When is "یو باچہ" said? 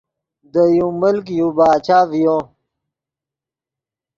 1.39-1.99